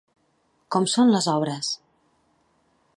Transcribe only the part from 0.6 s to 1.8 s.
Com són les obres?